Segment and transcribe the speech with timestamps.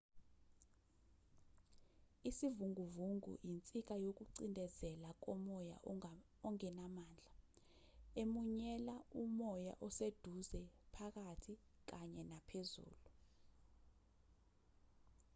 [2.29, 7.31] isivunguvungu insika yokucindezela komoya okungenamandla
[8.21, 10.61] emunyela umoya oseduze
[10.93, 11.53] phakathi
[11.89, 13.05] kanye naphezulu